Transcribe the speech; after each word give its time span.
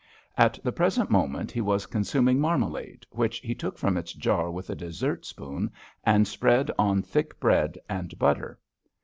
At 0.35 0.57
the 0.63 0.71
present 0.71 1.11
moment 1.11 1.51
he 1.51 1.61
was 1.61 1.85
consuming 1.85 2.39
marmalade, 2.39 3.05
which 3.11 3.37
he 3.37 3.53
took 3.53 3.77
from 3.77 3.97
its 3.97 4.13
jar 4.13 4.49
with 4.49 4.67
a 4.71 4.75
dessert 4.75 5.27
spoon 5.27 5.71
and 6.03 6.27
spread 6.27 6.71
on 6.79 7.03
thick 7.03 7.39
bread 7.39 7.77
and 7.87 8.17
butter. 8.17 8.57